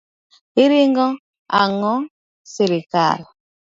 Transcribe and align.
Iringo 0.63 1.05
ang'o 1.61 1.95
sirikal. 2.51 3.19